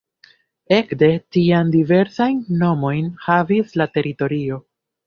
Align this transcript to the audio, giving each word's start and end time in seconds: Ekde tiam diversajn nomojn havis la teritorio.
Ekde 0.77 1.09
tiam 1.37 1.69
diversajn 1.77 2.41
nomojn 2.65 3.13
havis 3.29 3.79
la 3.83 3.93
teritorio. 3.97 4.65